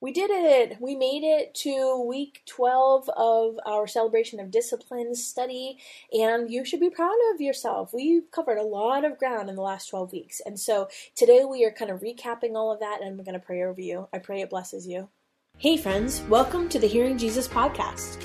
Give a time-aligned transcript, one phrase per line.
[0.00, 0.76] We did it!
[0.80, 5.78] We made it to week 12 of our celebration of discipline study,
[6.12, 7.94] and you should be proud of yourself.
[7.94, 11.64] We've covered a lot of ground in the last 12 weeks, and so today we
[11.64, 14.08] are kind of recapping all of that, and I'm going to pray over you.
[14.12, 15.08] I pray it blesses you.
[15.58, 18.22] Hey, friends, welcome to the Hearing Jesus podcast.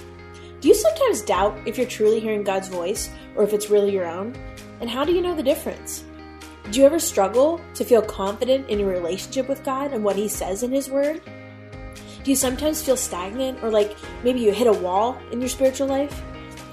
[0.60, 4.08] Do you sometimes doubt if you're truly hearing God's voice or if it's really your
[4.08, 4.36] own?
[4.82, 6.04] And how do you know the difference?
[6.72, 10.28] Do you ever struggle to feel confident in your relationship with God and what He
[10.28, 11.22] says in His Word?
[12.24, 15.88] Do you sometimes feel stagnant or like maybe you hit a wall in your spiritual
[15.88, 16.22] life?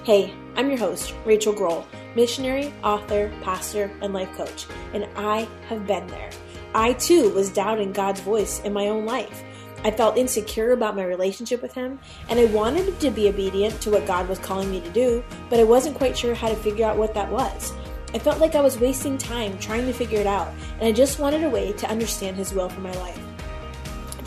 [0.03, 5.87] Hey, I'm your host, Rachael Groll, missionary, author, pastor, and life coach, and I have
[5.87, 6.29] been there.
[6.75, 9.43] I too was doubting God's voice in my own life.
[9.85, 11.97] I felt insecure about my relationship with Him,
[12.29, 15.59] and I wanted to be obedient to what God was calling me to do, but
[15.59, 17.73] I wasn't quite sure how to figure out what that was.
[18.13, 21.19] I felt like I was wasting time trying to figure it out, and I just
[21.19, 23.26] wanted a way to understand His will for my life.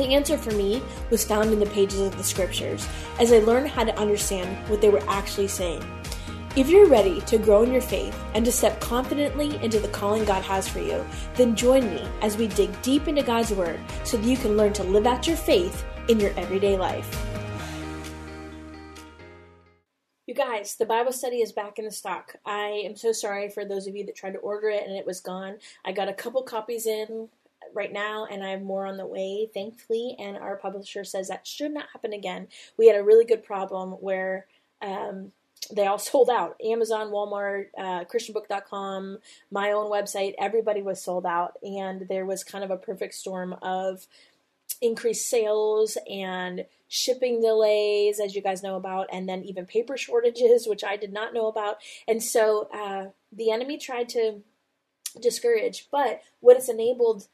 [0.01, 3.69] The answer for me was found in the pages of the scriptures as I learned
[3.69, 5.85] how to understand what they were actually saying.
[6.57, 10.25] If you're ready to grow in your faith and to step confidently into the calling
[10.25, 14.17] God has for you, then join me as we dig deep into God's Word so
[14.17, 17.27] that you can learn to live out your faith in your everyday life.
[20.27, 22.37] You guys, the Bible study is back in the stock.
[22.47, 25.05] I am so sorry for those of you that tried to order it and it
[25.05, 25.59] was gone.
[25.85, 27.29] I got a couple copies in
[27.75, 30.17] right now, and I have more on the way, thankfully.
[30.19, 32.49] And our publisher says that should not happen again.
[32.77, 34.47] We had a really good problem where
[34.83, 35.33] um,
[35.75, 36.57] they all sold out.
[36.65, 39.19] Amazon, Walmart, uh, ChristianBook.com,
[39.51, 41.57] my own website, everybody was sold out.
[41.63, 44.07] And there was kind of a perfect storm of
[44.81, 50.67] increased sales and shipping delays, as you guys know about, and then even paper shortages,
[50.67, 51.77] which I did not know about.
[52.09, 54.43] And so uh, the enemy tried to
[55.21, 57.27] discourage, but what it's enabled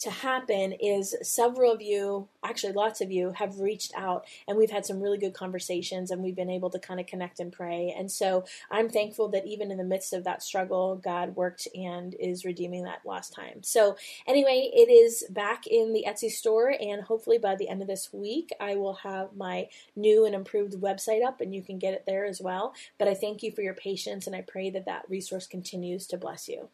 [0.00, 4.70] to happen is several of you, actually lots of you, have reached out and we've
[4.70, 7.94] had some really good conversations and we've been able to kind of connect and pray.
[7.96, 12.14] And so I'm thankful that even in the midst of that struggle, God worked and
[12.18, 13.62] is redeeming that last time.
[13.62, 17.88] So, anyway, it is back in the Etsy store, and hopefully by the end of
[17.88, 21.94] this week, I will have my new and improved website up and you can get
[21.94, 22.74] it there as well.
[22.98, 26.16] But I thank you for your patience and I pray that that resource continues to
[26.16, 26.68] bless you.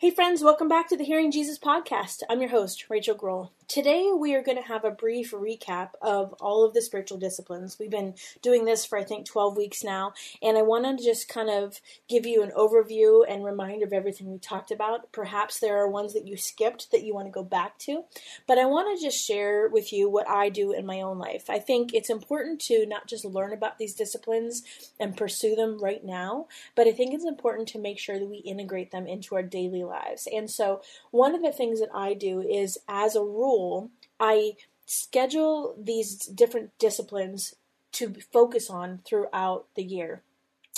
[0.00, 2.22] Hey, friends, welcome back to the Hearing Jesus podcast.
[2.30, 3.52] I'm your host, Rachael Groll.
[3.70, 7.78] Today, we are going to have a brief recap of all of the spiritual disciplines.
[7.78, 11.28] We've been doing this for, I think, 12 weeks now, and I want to just
[11.28, 15.12] kind of give you an overview and reminder of everything we talked about.
[15.12, 18.02] Perhaps there are ones that you skipped that you want to go back to,
[18.48, 21.48] but I want to just share with you what I do in my own life.
[21.48, 24.64] I think it's important to not just learn about these disciplines
[24.98, 28.38] and pursue them right now, but I think it's important to make sure that we
[28.38, 30.26] integrate them into our daily lives.
[30.26, 30.82] And so,
[31.12, 34.52] one of the things that I do is, as a rule, school, I
[34.86, 37.54] schedule these different disciplines
[37.92, 40.22] to focus on throughout the year.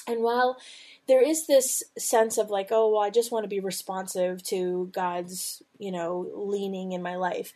[0.08, 0.56] And while
[1.06, 4.90] there is this sense of like, oh, well, I just want to be responsive to
[4.92, 7.52] God's, you know, leaning in my life,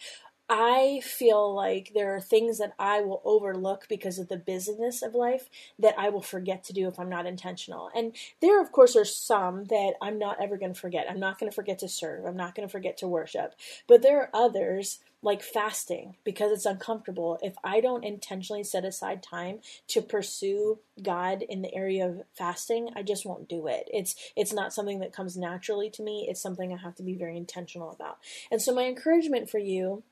[0.48, 5.14] I feel like there are things that I will overlook because of the busyness of
[5.14, 5.48] life
[5.80, 7.90] that I will forget to do if I'm not intentional.
[7.96, 11.06] And there, of course, are some that I'm not ever going to forget.
[11.10, 12.24] I'm not going to forget to serve.
[12.24, 13.54] I'm not going to forget to worship.
[13.88, 17.38] But there are others like fasting because it's uncomfortable.
[17.42, 22.90] If I don't intentionally set aside time to pursue God in the area of fasting,
[22.94, 23.88] I just won't do it.
[23.92, 26.26] It's it's not something that comes naturally to me.
[26.28, 28.18] It's something I have to be very intentional about.
[28.50, 30.02] And so my encouragement for you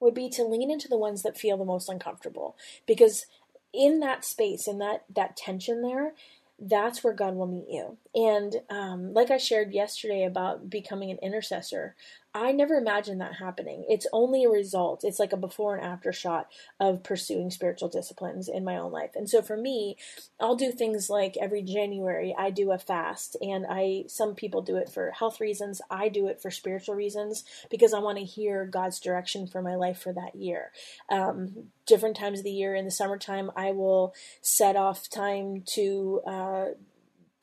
[0.00, 2.56] would be to lean into the ones that feel the most uncomfortable
[2.86, 3.26] because
[3.72, 6.14] in that space in that that tension there
[6.60, 7.96] that's where God will meet you.
[8.14, 11.96] And um, like I shared yesterday about becoming an intercessor,
[12.32, 13.84] I never imagined that happening.
[13.88, 15.02] It's only a result.
[15.02, 16.48] It's like a before and after shot
[16.78, 19.10] of pursuing spiritual disciplines in my own life.
[19.16, 19.96] And so for me,
[20.38, 24.76] I'll do things like every January I do a fast and I some people do
[24.76, 28.64] it for health reasons, I do it for spiritual reasons because I want to hear
[28.64, 30.70] God's direction for my life for that year.
[31.08, 36.20] Um, different times of the year in the summertime I will set off time to
[36.24, 36.66] uh,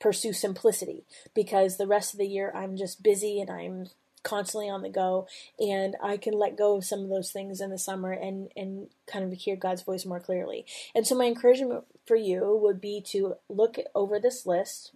[0.00, 1.04] pursue simplicity
[1.34, 3.88] because the rest of the year I'm just busy and I'm
[4.28, 5.26] constantly on the go
[5.58, 8.88] and I can let go of some of those things in the summer and and
[9.06, 10.66] kind of hear God's voice more clearly.
[10.94, 14.92] And so my encouragement for you would be to look over this list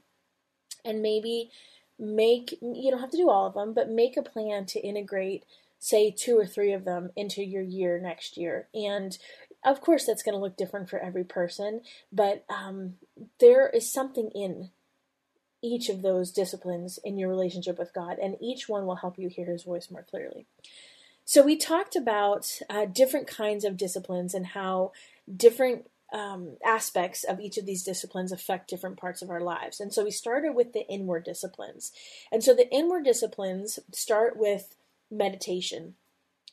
[0.84, 1.50] and maybe
[1.98, 5.44] make you don't have to do all of them, but make a plan to integrate
[5.78, 8.68] say two or three of them into your year next year.
[8.74, 9.16] And
[9.64, 11.80] of course that's going to look different for every person,
[12.12, 12.96] but um,
[13.40, 14.70] there is something in
[15.62, 19.28] each of those disciplines in your relationship with God, and each one will help you
[19.28, 20.46] hear His voice more clearly.
[21.24, 24.92] So we talked about uh, different kinds of disciplines and how
[25.34, 29.80] different um, aspects of each of these disciplines affect different parts of our lives.
[29.80, 31.92] And so we started with the inward disciplines.
[32.30, 34.74] And so the inward disciplines start with
[35.10, 35.94] meditation.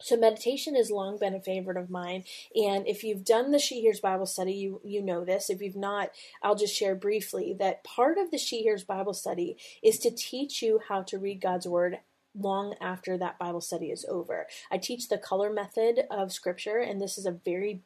[0.01, 2.23] So meditation has long been a favorite of mine,
[2.55, 5.49] and if you've done the She Hears Bible study, you you know this.
[5.49, 6.11] If you've not,
[6.41, 10.61] I'll just share briefly that part of the She Hears Bible study is to teach
[10.61, 11.99] you how to read God's word
[12.33, 14.47] long after that Bible study is over.
[14.71, 17.81] I teach the color method of scripture, and this is a very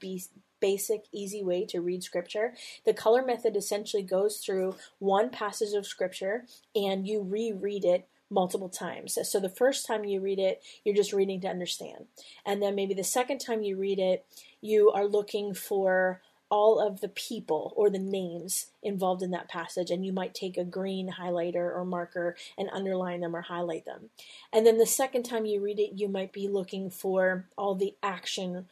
[0.60, 2.54] basic, easy way to read scripture.
[2.86, 6.46] The color method essentially goes through one passage of scripture
[6.76, 9.18] and you reread it multiple times.
[9.24, 12.08] So the first time you read it, you're just reading to understand.
[12.46, 14.26] And then maybe the second time you read it,
[14.62, 19.90] you are looking for all of the people or the names involved in that passage,
[19.90, 24.10] and you might take a green highlighter or marker and underline them or highlight them.
[24.52, 27.96] And then the second time you read it, you might be looking for all the
[28.04, 28.68] action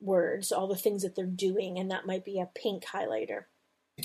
[0.00, 3.44] words, all the things that they're doing, and that might be a pink highlighter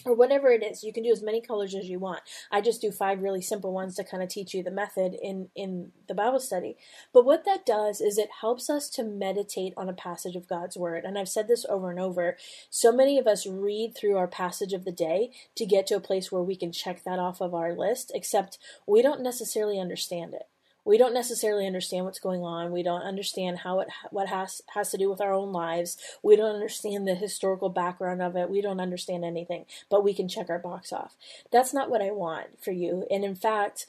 [0.06, 2.22] or whatever it is you can do as many colors as you want.
[2.50, 5.50] I just do five really simple ones to kind of teach you the method in
[5.56, 6.78] in the bible study.
[7.14, 10.78] But what that does is it helps us to meditate on a passage of god's
[10.78, 11.04] word.
[11.04, 12.38] And i've said this over and over.
[12.70, 16.00] So many of us read through our passage of the day to get to a
[16.00, 20.34] place where we can check that off of our list except we don't necessarily understand
[20.34, 20.48] it
[20.84, 22.72] we don't necessarily understand what's going on.
[22.72, 25.98] We don't understand how it what has has to do with our own lives.
[26.24, 28.50] We don't understand the historical background of it.
[28.50, 31.16] We don't understand anything, but we can check our box off.
[31.52, 33.06] That's not what I want for you.
[33.12, 33.86] And in fact,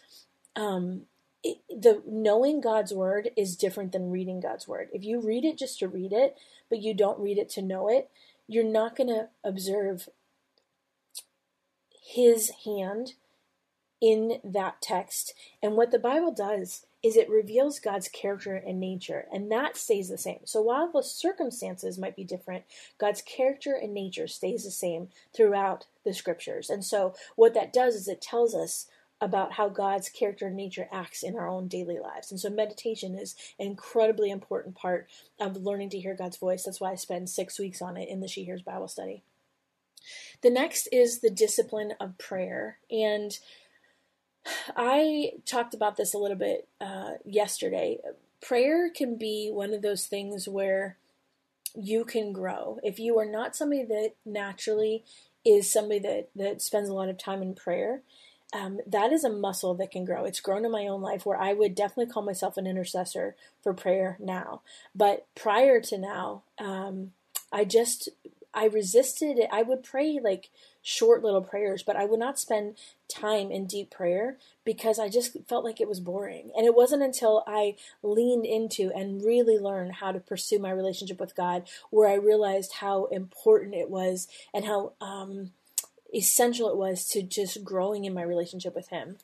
[0.55, 1.03] um,
[1.43, 4.89] it, the knowing God's word is different than reading God's word.
[4.93, 6.37] If you read it just to read it,
[6.69, 8.11] but you don't read it to know it,
[8.47, 10.09] you're not going to observe
[11.91, 13.15] His hand
[14.03, 15.33] in that text.
[15.63, 20.09] And what the Bible does is it reveals God's character and nature, and that stays
[20.09, 20.41] the same.
[20.45, 22.65] So while the circumstances might be different,
[22.99, 26.69] God's character and nature stays the same throughout the scriptures.
[26.69, 28.89] And so what that does is it tells us
[29.21, 32.33] about how God's character and nature acts in our own daily lives.
[32.33, 35.09] And so meditation is an incredibly important part
[35.41, 36.65] of learning to hear God's voice.
[36.65, 39.23] That's why I spend six weeks on it in the She Hears Bible study.
[40.43, 42.79] The next is the discipline of prayer.
[42.91, 43.39] And
[44.77, 47.99] I talked about this a little bit uh, yesterday.
[48.41, 50.97] Prayer can be one of those things where
[51.75, 52.79] you can grow.
[52.83, 55.05] If you are not somebody that naturally
[55.45, 58.03] is somebody that, that spends a lot of time in prayer,
[58.53, 60.25] um, that is a muscle that can grow.
[60.25, 63.73] It's grown in my own life where I would definitely call myself an intercessor for
[63.73, 64.61] prayer now.
[64.95, 67.13] But prior to now, um,
[67.51, 68.11] I just
[68.55, 69.49] I resisted it.
[69.51, 70.51] I would pray like
[70.83, 72.77] short little prayers, but I would not spend
[73.09, 76.51] time in deep prayer because I just felt like it was boring.
[76.57, 81.21] And it wasn't until I leaned into and really learned how to pursue my relationship
[81.21, 85.53] with God where I realized how important it was and how um,
[86.15, 89.19] essential it was to just growing in my relationship with Him.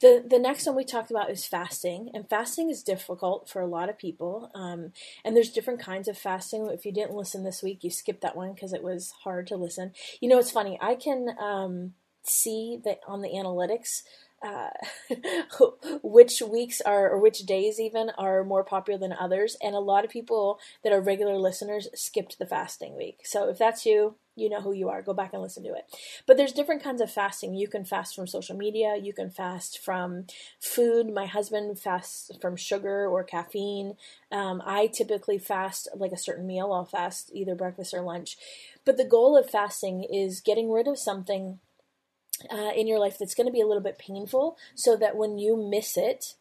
[0.00, 3.66] The, the next one we talked about is fasting, and fasting is difficult for a
[3.66, 4.50] lot of people.
[4.54, 4.92] Um,
[5.24, 6.68] and there's different kinds of fasting.
[6.70, 9.56] If you didn't listen this week, you skipped that one because it was hard to
[9.56, 9.92] listen.
[10.20, 10.78] You know, it's funny.
[10.80, 14.02] I can um, see that on the analytics
[14.44, 14.68] uh,
[16.02, 19.56] which weeks are or which days even are more popular than others.
[19.62, 23.20] And a lot of people that are regular listeners skipped the fasting week.
[23.24, 25.02] So if that's you you know who you are.
[25.02, 25.84] Go back and listen to it.
[26.26, 27.54] But there's different kinds of fasting.
[27.54, 28.96] You can fast from social media.
[28.96, 30.26] You can fast from
[30.60, 31.12] food.
[31.12, 33.96] My husband fasts from sugar or caffeine.
[34.32, 36.72] Um, i typically fast like a certain meal.
[36.72, 38.36] I'll fast either breakfast or lunch.
[38.84, 41.60] But the goal of fasting is getting rid of something
[42.50, 45.38] uh, in your life that's going to be a little bit painful so that when
[45.38, 46.34] you miss it,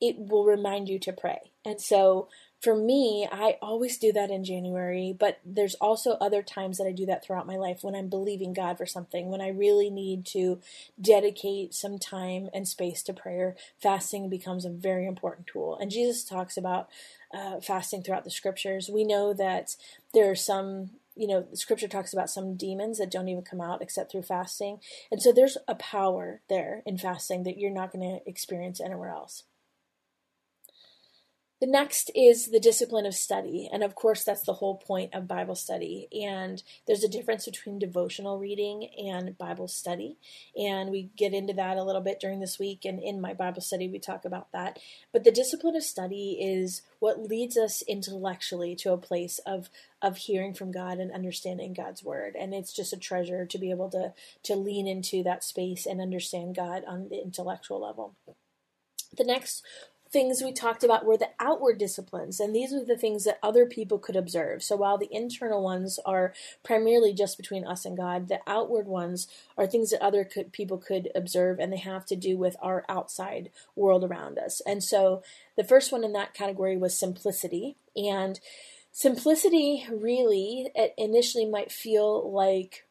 [0.00, 1.52] it will remind you to pray.
[1.64, 2.28] And so
[2.60, 6.92] for me, I always do that in January, but there's also other times that I
[6.92, 10.26] do that throughout my life when I'm believing God for something, when I really need
[10.32, 10.60] to
[11.00, 13.54] dedicate some time and space to prayer.
[13.80, 15.78] Fasting becomes a very important tool.
[15.80, 16.88] And Jesus talks about
[17.32, 18.90] uh, fasting throughout the scriptures.
[18.92, 19.76] We know that
[20.12, 23.82] there are some you know, scripture talks about some demons that don't even come out
[23.82, 24.78] except through fasting.
[25.10, 29.10] And so there's a power there in fasting that you're not going to experience anywhere
[29.10, 29.42] else.
[31.60, 33.68] The next is the discipline of study.
[33.72, 36.06] And of course, that's the whole point of Bible study.
[36.12, 40.18] And there's a difference between devotional reading and Bible study.
[40.56, 42.84] And we get into that a little bit during this week.
[42.84, 44.78] And in my Bible study, we talk about that.
[45.12, 49.68] But the discipline of study is what leads us intellectually to a place of,
[50.00, 52.36] of hearing from God and understanding God's word.
[52.38, 54.12] And it's just a treasure to be able to,
[54.44, 58.14] to lean into that space and understand God on the intellectual level.
[59.16, 59.64] The next
[60.10, 63.66] things we talked about were the outward disciplines, and these are the things that other
[63.66, 64.62] people could observe.
[64.62, 66.32] So while the internal ones are
[66.64, 70.78] primarily just between us and God, the outward ones are things that other could, people
[70.78, 74.62] could observe, and they have to do with our outside world around us.
[74.66, 75.22] And so
[75.56, 78.40] the first one in that category was simplicity, and
[78.90, 82.86] simplicity really initially might feel like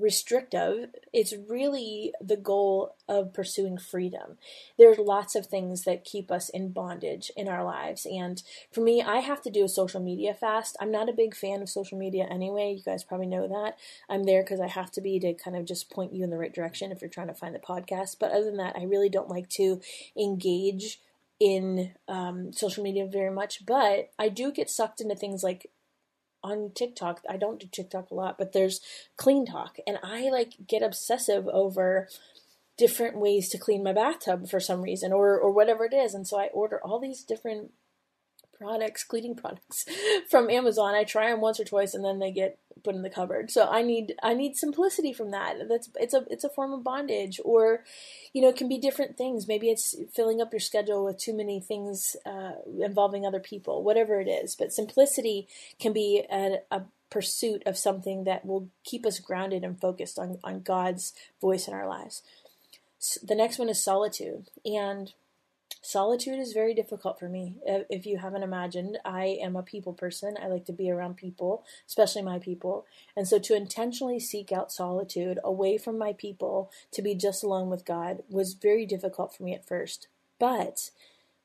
[0.00, 4.38] restrictive, it's really the goal of pursuing freedom.
[4.78, 8.06] There's lots of things that keep us in bondage in our lives.
[8.06, 8.42] And
[8.72, 10.76] for me, I have to do a social media fast.
[10.80, 12.74] I'm not a big fan of social media anyway.
[12.76, 13.76] You guys probably know that.
[14.08, 16.38] I'm there because I have to be to kind of just point you in the
[16.38, 18.16] right direction if you're trying to find the podcast.
[18.18, 19.80] But other than that, I really don't like to
[20.16, 21.00] engage
[21.38, 23.66] in um, social media very much.
[23.66, 25.70] But I do get sucked into things like
[26.42, 27.22] on TikTok.
[27.28, 28.80] I don't do TikTok a lot, but there's
[29.16, 32.08] clean talk, and I like get obsessive over
[32.76, 36.26] different ways to clean my bathtub for some reason, or or whatever it is, and
[36.26, 37.72] so I order all these different
[38.60, 39.86] products, cleaning products
[40.30, 40.94] from Amazon.
[40.94, 43.50] I try them once or twice, and then they get put in the cupboard.
[43.50, 45.68] So I need I need simplicity from that.
[45.68, 47.84] That's it's a it's a form of bondage, or
[48.32, 49.48] you know, it can be different things.
[49.48, 54.20] Maybe it's filling up your schedule with too many things uh, involving other people, whatever
[54.20, 54.54] it is.
[54.54, 55.48] But simplicity
[55.78, 60.38] can be a, a pursuit of something that will keep us grounded and focused on
[60.44, 62.22] on God's voice in our lives.
[62.98, 65.12] So the next one is solitude, and
[65.82, 67.56] solitude is very difficult for me.
[67.68, 70.36] Uh, if you haven't imagined, I am a people person.
[70.42, 72.86] I like to be around people, especially my people.
[73.16, 77.70] And so to intentionally seek out solitude away from my people to be just alone
[77.70, 80.08] with God was very difficult for me at first.
[80.38, 80.90] But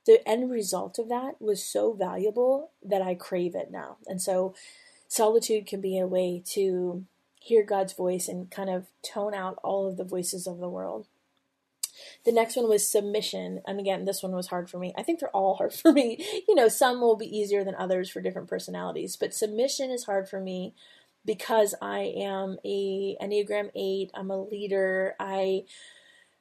[0.06, 3.98] the end result of that was so valuable that I crave it now.
[4.06, 4.54] And so
[5.08, 7.06] solitude can be a way to
[7.40, 11.08] hear God's voice and kind of tone out all of the voices of the world.
[12.26, 13.62] The next one was submission.
[13.68, 14.94] And again, this one was hard for me.
[14.98, 16.44] I think they're all hard for me.
[16.48, 20.30] You know, some will be easier than others for different personalities, but submission is hard
[20.30, 20.74] for me
[21.26, 25.64] because I am a Enneagram 8, I'm a leader, I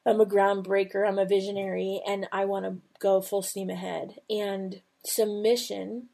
[0.07, 4.21] I'm a groundbreaker, I'm a visionary, and I want to go full steam ahead.
[4.29, 6.09] And submission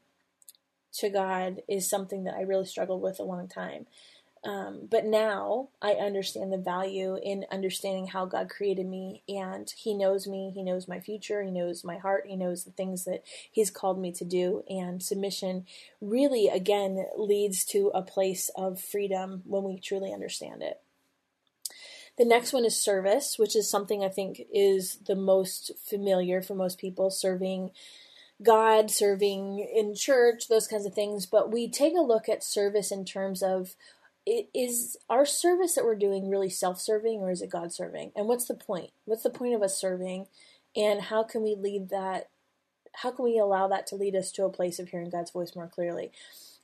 [0.93, 3.87] to God is something that I really struggled with a long time.
[4.43, 9.93] Um, but now I understand the value in understanding how God created me, and He
[9.93, 10.51] knows me.
[10.53, 11.43] He knows my future.
[11.43, 12.25] He knows my heart.
[12.27, 14.63] He knows the things that He's called me to do.
[14.67, 15.65] And submission
[15.99, 20.81] really, again, leads to a place of freedom when we truly understand it.
[22.17, 26.55] The next one is service, which is something I think is the most familiar for
[26.55, 27.71] most people serving
[28.43, 31.25] God, serving in church, those kinds of things.
[31.25, 33.75] But we take a look at service in terms of
[34.25, 38.11] is our service that we're doing really self-serving or is it God serving?
[38.15, 38.91] And what's the point?
[39.05, 40.27] What's the point of us serving?
[40.75, 42.29] And how can we lead that?
[42.93, 45.55] How can we allow that to lead us to a place of hearing God's voice
[45.55, 46.11] more clearly?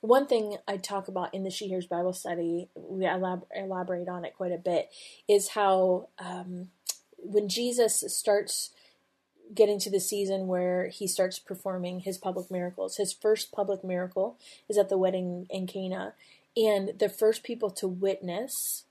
[0.02, 4.36] One thing I talk about in the She Hears Bible study, we elaborate on it
[4.36, 4.90] quite a bit,
[5.28, 6.70] is how um,
[7.18, 8.72] when Jesus starts
[9.54, 12.98] getting to the season where he starts performing his public miracles.
[12.98, 14.38] His first public miracle
[14.70, 16.14] is at the wedding in Cana,
[16.58, 18.86] and the first people to witness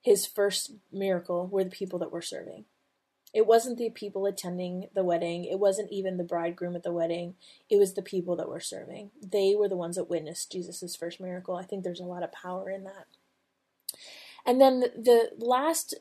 [0.00, 2.64] his first miracle were the people that were serving.
[3.34, 5.44] It wasn't the people attending the wedding.
[5.44, 7.34] It wasn't even the bridegroom at the wedding.
[7.68, 9.10] It was the people that were serving.
[9.20, 11.56] They were the ones that witnessed Jesus' first miracle.
[11.56, 13.06] I think there's a lot of power in that.
[14.46, 15.94] And then the last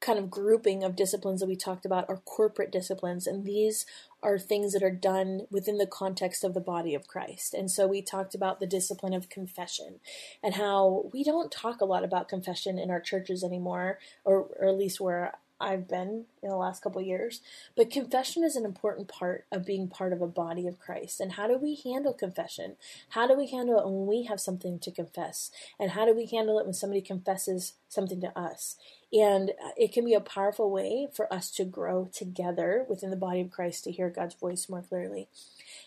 [0.00, 3.86] kind of grouping of disciplines that we talked about are corporate disciplines, and these
[4.22, 7.54] are things that are done within the context of the body of Christ.
[7.54, 10.00] And so we talked about the discipline of confession
[10.42, 14.68] and how we don't talk a lot about confession in our churches anymore, or, or
[14.68, 17.40] at least where I've been in the last couple years.
[17.76, 21.20] But confession is an important part of being part of a body of Christ.
[21.20, 22.76] And how do we handle confession?
[23.10, 25.50] How do we handle it when we have something to confess?
[25.78, 28.76] And how do we handle it when somebody confesses something to us?
[29.12, 33.16] And uh, it can be a powerful way for us to grow together within the
[33.16, 35.28] body of Christ to hear God's voice more clearly.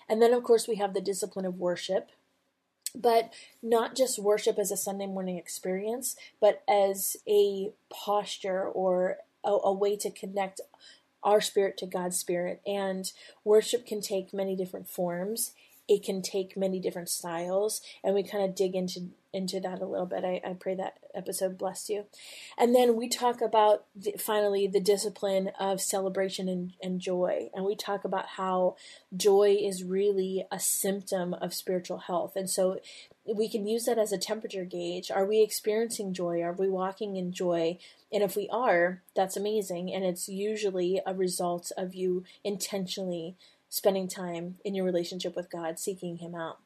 [0.08, 2.12] And then, of course, we have the discipline of worship
[2.96, 9.50] but not just worship as a Sunday morning experience, but as a posture or a,
[9.50, 10.62] a way to connect
[11.24, 12.62] our spirit to God's spirit.
[12.66, 13.12] And
[13.44, 15.54] worship can take many different forms.
[15.90, 19.86] it can take many different styles, and we kind of dig into into that a
[19.86, 20.24] little bit.
[20.24, 22.06] I, I pray that episode blessed you.
[22.58, 27.50] And then we talk about the, finally the discipline of celebration and, and joy.
[27.54, 28.76] And we talk about how
[29.16, 32.36] joy is really a symptom of spiritual health.
[32.36, 32.80] And so
[33.36, 35.12] we can use that as a temperature gauge.
[35.12, 36.42] Are we experiencing joy?
[36.42, 37.78] Are we walking in joy?
[38.12, 39.94] And if we are, that's amazing.
[39.94, 43.36] And it's usually a result of you intentionally
[43.70, 46.60] spending time in your relationship with God, seeking Him out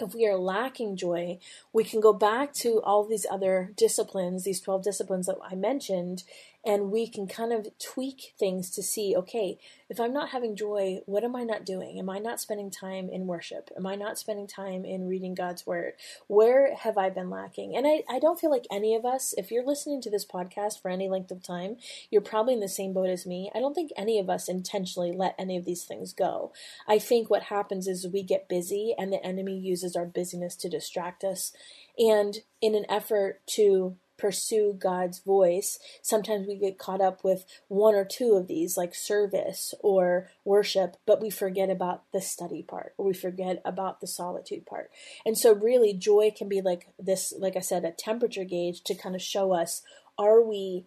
[0.00, 1.38] if we are lacking joy,
[1.72, 6.24] we can go back to all these other disciplines, these 12 disciplines that I mentioned,
[6.64, 11.00] and we can kind of tweak things to see okay, if I'm not having joy,
[11.06, 11.98] what am I not doing?
[11.98, 13.70] Am I not spending time in worship?
[13.76, 15.94] Am I not spending time in reading God's word?
[16.26, 17.76] Where have I been lacking?
[17.76, 20.82] And I, I don't feel like any of us, if you're listening to this podcast
[20.82, 21.76] for any length of time,
[22.10, 23.50] you're probably in the same boat as me.
[23.54, 26.52] I don't think any of us intentionally let any of these things go.
[26.86, 30.68] I think what happens is we get busy and the enemy uses our busyness to
[30.68, 31.52] distract us.
[31.98, 37.94] And in an effort to pursue God's voice, sometimes we get caught up with one
[37.94, 42.94] or two of these, like service or worship, but we forget about the study part,
[42.98, 44.90] or we forget about the solitude part.
[45.24, 48.94] And so, really, joy can be like this, like I said, a temperature gauge to
[48.94, 49.82] kind of show us
[50.18, 50.84] are we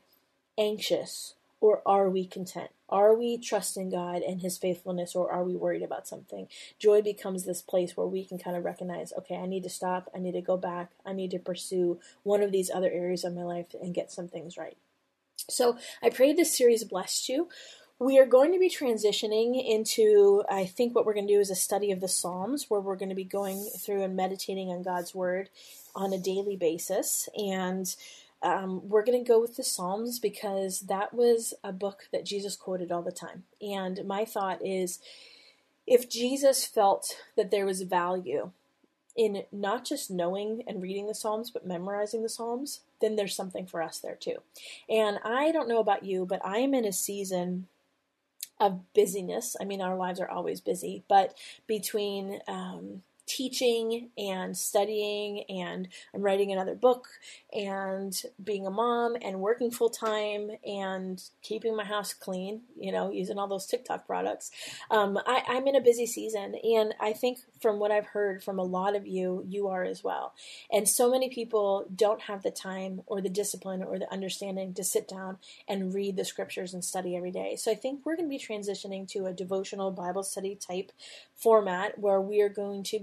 [0.57, 2.71] anxious or are we content?
[2.89, 6.47] Are we trusting God and His faithfulness, or are we worried about something?
[6.77, 10.09] Joy becomes this place where we can kind of recognize okay, I need to stop,
[10.13, 13.33] I need to go back, I need to pursue one of these other areas of
[13.33, 14.77] my life and get some things right.
[15.49, 17.47] So I pray this series blessed you.
[17.99, 21.51] We are going to be transitioning into, I think, what we're going to do is
[21.51, 24.81] a study of the Psalms, where we're going to be going through and meditating on
[24.81, 25.49] God's Word
[25.95, 27.29] on a daily basis.
[27.37, 27.95] And
[28.43, 32.55] um, we're going to go with the Psalms because that was a book that Jesus
[32.55, 33.43] quoted all the time.
[33.61, 34.99] And my thought is
[35.85, 38.51] if Jesus felt that there was value
[39.15, 43.65] in not just knowing and reading the Psalms, but memorizing the Psalms, then there's something
[43.65, 44.37] for us there too.
[44.89, 47.67] And I don't know about you, but I am in a season
[48.59, 49.55] of busyness.
[49.59, 51.35] I mean, our lives are always busy, but
[51.67, 57.07] between um, teaching and studying and I'm writing another book
[57.53, 63.09] and being a mom and working full time and keeping my house clean, you know,
[63.09, 64.51] using all those TikTok products.
[64.89, 68.59] Um, I, I'm in a busy season and I think from what I've heard from
[68.59, 70.33] a lot of you, you are as well.
[70.69, 74.83] And so many people don't have the time or the discipline or the understanding to
[74.83, 75.37] sit down
[75.69, 77.55] and read the scriptures and study every day.
[77.55, 80.91] So I think we're going to be transitioning to a devotional Bible study type
[81.35, 82.99] format where we are going to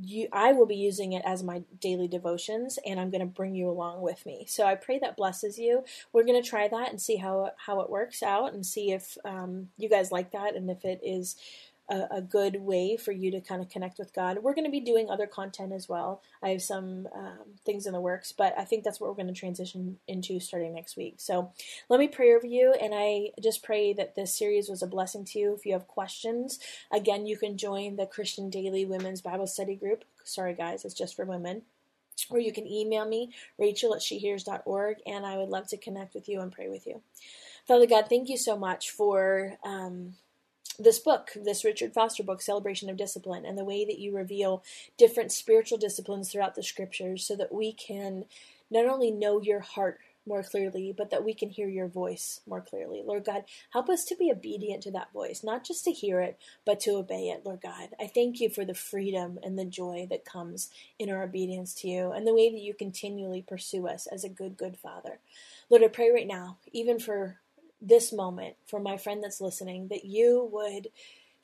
[0.00, 3.54] you, I will be using it as my daily devotions, and I'm going to bring
[3.54, 4.46] you along with me.
[4.48, 5.84] So I pray that blesses you.
[6.12, 9.18] We're going to try that and see how how it works out, and see if
[9.24, 11.36] um, you guys like that, and if it is
[11.92, 14.38] a, a, good way for you to kind of connect with God.
[14.42, 16.22] We're going to be doing other content as well.
[16.42, 19.32] I have some um, things in the works, but I think that's what we're going
[19.32, 21.16] to transition into starting next week.
[21.18, 21.52] So
[21.90, 25.24] let me pray over you, and I just pray that this series was a blessing
[25.26, 25.54] to you.
[25.54, 26.58] If you have questions,
[26.90, 30.04] again, you can join the Christian Daily Women's Bible Study Group.
[30.24, 31.62] Sorry, guys, it's just for women
[32.30, 36.28] or you can email me, rachel at shehears.org, and I would love to connect with
[36.28, 37.00] you and pray with you.
[37.66, 40.14] Father God, thank you so much for um,
[40.82, 44.62] this book, this Richard Foster book, Celebration of Discipline, and the way that you reveal
[44.98, 48.24] different spiritual disciplines throughout the scriptures so that we can
[48.70, 52.60] not only know your heart more clearly, but that we can hear your voice more
[52.60, 53.02] clearly.
[53.04, 56.38] Lord God, help us to be obedient to that voice, not just to hear it,
[56.64, 57.88] but to obey it, Lord God.
[58.00, 61.88] I thank you for the freedom and the joy that comes in our obedience to
[61.88, 65.18] you and the way that you continually pursue us as a good, good Father.
[65.68, 67.38] Lord, I pray right now, even for
[67.82, 70.88] this moment for my friend that's listening that you would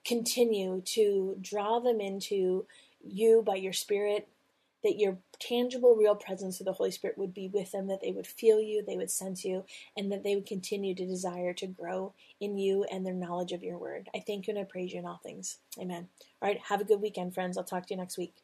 [0.07, 2.67] continue to draw them into
[3.05, 4.29] you by your spirit
[4.85, 8.13] that your tangible real presence of the holy spirit would be with them that they
[8.13, 9.65] would feel you they would sense you
[9.97, 13.63] and that they would continue to desire to grow in you and their knowledge of
[13.63, 14.09] your word.
[14.15, 15.59] I thank you and i praise you in all things.
[15.79, 16.09] Amen.
[16.41, 16.61] All right.
[16.69, 17.59] Have a good weekend friends.
[17.59, 18.35] I'll talk to you next week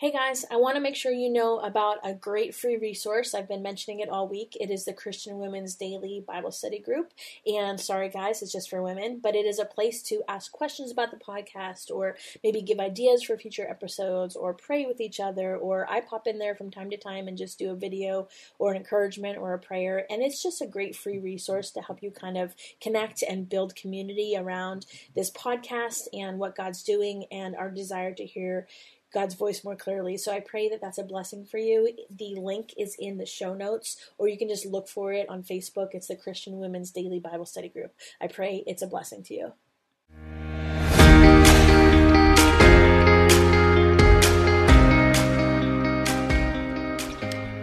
[0.00, 3.34] Hey guys, I want to make sure you know about a great free resource.
[3.34, 4.56] I've been mentioning it all week.
[4.60, 7.10] It is the Christian Women's Daily Bible Study Group.
[7.44, 10.92] And sorry guys, it's just for women, but it is a place to ask questions
[10.92, 15.56] about the podcast or maybe give ideas for future episodes or pray with each other.
[15.56, 18.28] Or I pop in there from time to time and just do a video
[18.60, 20.06] or an encouragement or a prayer.
[20.08, 23.74] And it's just a great free resource to help you kind of connect and build
[23.74, 28.68] community around this podcast and what God's doing and our desire to hear
[29.12, 30.16] God's voice more clearly.
[30.16, 31.90] So I pray that that's a blessing for you.
[32.10, 35.42] The link is in the show notes, or you can just look for it on
[35.42, 35.88] Facebook.
[35.92, 37.94] It's the Christian Women's Daily Bible Study Group.
[38.20, 39.52] I pray it's a blessing to you.